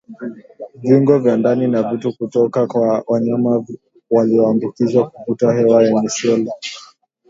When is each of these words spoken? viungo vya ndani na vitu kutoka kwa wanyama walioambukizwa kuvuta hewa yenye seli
viungo 0.75 1.19
vya 1.19 1.37
ndani 1.37 1.67
na 1.67 1.83
vitu 1.91 2.17
kutoka 2.17 2.67
kwa 2.67 3.03
wanyama 3.07 3.65
walioambukizwa 4.11 5.09
kuvuta 5.09 5.53
hewa 5.53 5.83
yenye 5.83 6.09
seli 6.09 6.51